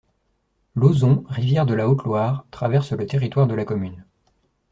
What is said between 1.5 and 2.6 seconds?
de la Haute-Loire,